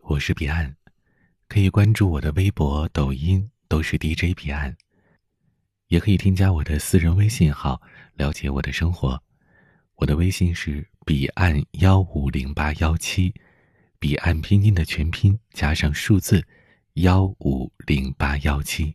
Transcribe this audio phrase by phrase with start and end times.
[0.00, 0.74] 我是彼岸。
[1.48, 4.76] 可以关注我的微博抖音都是 dj 彼岸。
[5.88, 7.80] 也可以添加我的私人微信号
[8.14, 9.20] 了解我的生活。
[9.96, 13.34] 我的微信是彼岸幺五零八幺七
[13.98, 16.42] 彼岸拼音的全拼加上数字
[16.94, 18.94] 幺五零八幺七。